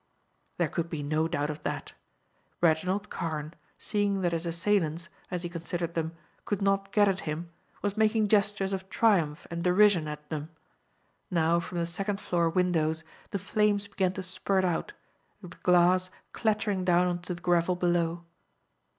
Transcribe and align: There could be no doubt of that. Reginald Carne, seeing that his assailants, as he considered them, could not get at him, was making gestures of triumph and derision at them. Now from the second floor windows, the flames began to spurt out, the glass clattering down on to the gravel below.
There 0.57 0.67
could 0.67 0.89
be 0.89 1.03
no 1.03 1.27
doubt 1.27 1.51
of 1.51 1.61
that. 1.61 1.93
Reginald 2.59 3.11
Carne, 3.11 3.53
seeing 3.77 4.21
that 4.21 4.31
his 4.31 4.47
assailants, 4.47 5.09
as 5.29 5.43
he 5.43 5.47
considered 5.49 5.93
them, 5.93 6.13
could 6.43 6.59
not 6.59 6.91
get 6.91 7.07
at 7.07 7.19
him, 7.29 7.51
was 7.83 7.95
making 7.95 8.27
gestures 8.27 8.73
of 8.73 8.89
triumph 8.89 9.45
and 9.51 9.63
derision 9.63 10.07
at 10.07 10.27
them. 10.29 10.49
Now 11.29 11.59
from 11.59 11.77
the 11.77 11.85
second 11.85 12.19
floor 12.19 12.49
windows, 12.49 13.03
the 13.29 13.37
flames 13.37 13.87
began 13.87 14.13
to 14.13 14.23
spurt 14.23 14.65
out, 14.65 14.93
the 15.43 15.49
glass 15.61 16.09
clattering 16.33 16.83
down 16.83 17.05
on 17.05 17.19
to 17.21 17.35
the 17.35 17.41
gravel 17.43 17.75
below. 17.75 18.23